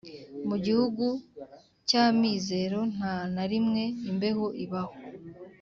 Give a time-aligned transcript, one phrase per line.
[0.47, 1.05] mu gihugu
[1.87, 4.93] cy'amizero nta na rimwe imbeho ibaho